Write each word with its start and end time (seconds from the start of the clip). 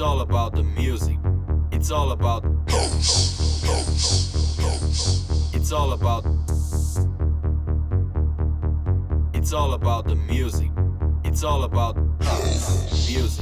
It's 0.00 0.06
all 0.06 0.22
about 0.22 0.54
the 0.54 0.62
music. 0.62 1.18
It's 1.72 1.90
all 1.90 2.12
about. 2.12 2.42
It's 5.52 5.72
all 5.72 5.92
about. 5.92 6.24
It's 9.34 9.52
all 9.52 9.74
about 9.74 10.08
the 10.08 10.14
music. 10.14 10.70
It's 11.22 11.44
all 11.44 11.64
about 11.64 11.98
music, 12.18 13.10
music. 13.10 13.39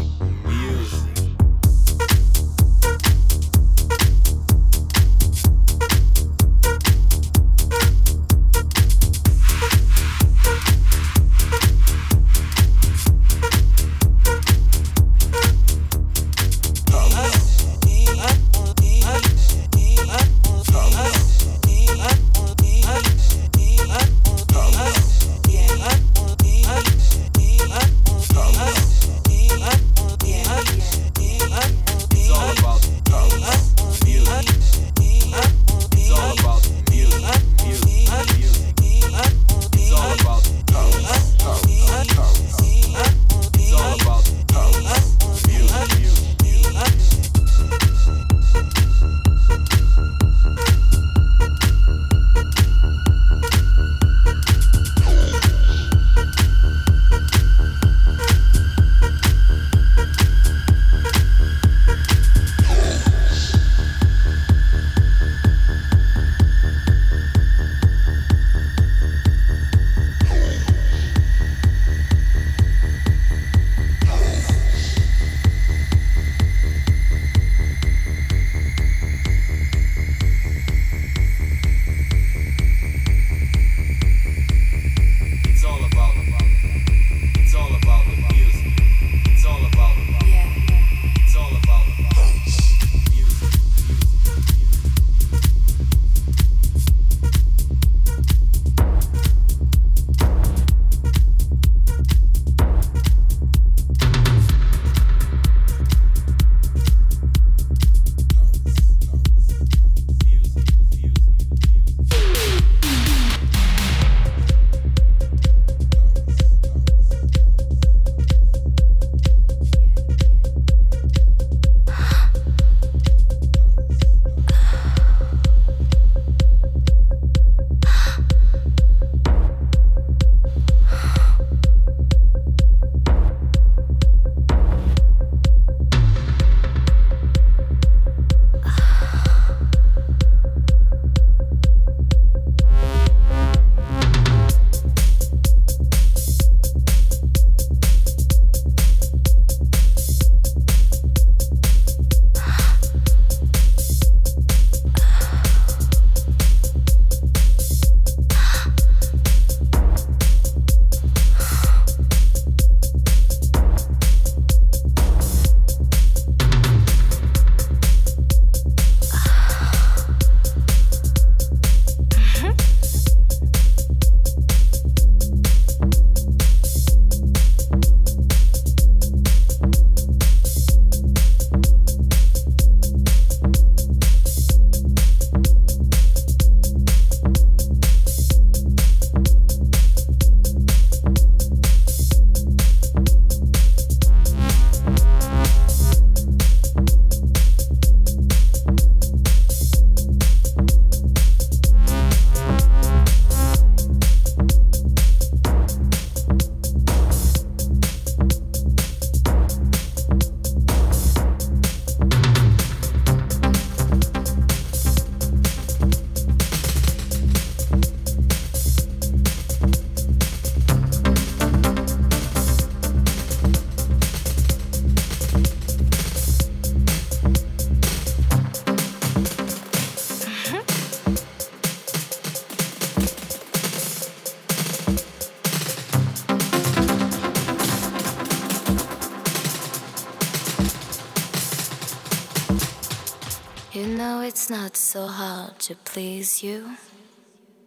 To 244.93 245.75
please 245.85 246.43
you. 246.43 246.77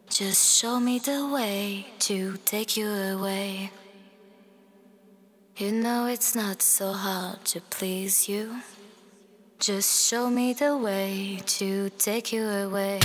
Just 0.09 0.59
show 0.59 0.79
me 0.79 0.97
the 0.97 1.27
way 1.27 1.85
to 1.99 2.37
take 2.45 2.75
you 2.75 2.89
away. 2.89 3.69
You 5.55 5.71
know 5.71 6.07
it's 6.07 6.33
not 6.35 6.63
so 6.63 6.93
hard 6.93 7.45
to 7.45 7.61
please 7.61 8.27
you. 8.27 8.61
Just 9.59 10.09
show 10.09 10.31
me 10.31 10.53
the 10.53 10.75
way 10.75 11.41
to 11.45 11.91
take 11.91 12.33
you 12.33 12.43
away. 12.43 12.99